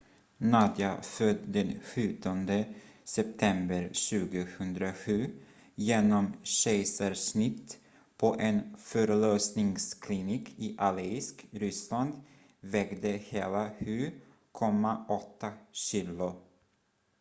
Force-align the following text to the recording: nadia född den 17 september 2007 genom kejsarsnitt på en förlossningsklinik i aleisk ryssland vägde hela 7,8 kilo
nadia 0.39 1.01
född 1.01 1.37
den 1.47 1.79
17 1.83 2.47
september 3.03 3.89
2007 4.27 5.29
genom 5.75 6.33
kejsarsnitt 6.43 7.79
på 8.17 8.35
en 8.39 8.75
förlossningsklinik 8.77 10.53
i 10.57 10.75
aleisk 10.79 11.47
ryssland 11.51 12.13
vägde 12.61 13.07
hela 13.09 13.69
7,8 13.73 15.51
kilo 15.71 16.35